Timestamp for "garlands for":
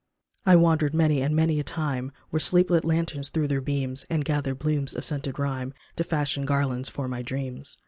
6.43-7.07